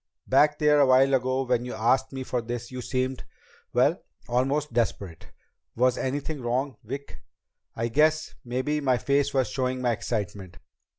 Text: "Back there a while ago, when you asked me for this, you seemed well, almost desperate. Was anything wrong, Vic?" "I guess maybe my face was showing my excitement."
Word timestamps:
"Back 0.25 0.57
there 0.57 0.79
a 0.79 0.85
while 0.87 1.13
ago, 1.13 1.43
when 1.43 1.63
you 1.63 1.75
asked 1.75 2.11
me 2.11 2.23
for 2.23 2.41
this, 2.41 2.71
you 2.71 2.81
seemed 2.81 3.23
well, 3.71 4.01
almost 4.27 4.73
desperate. 4.73 5.27
Was 5.75 5.95
anything 5.95 6.41
wrong, 6.41 6.77
Vic?" 6.83 7.21
"I 7.75 7.87
guess 7.87 8.33
maybe 8.43 8.81
my 8.81 8.97
face 8.97 9.31
was 9.31 9.47
showing 9.51 9.79
my 9.79 9.91
excitement." 9.91 10.57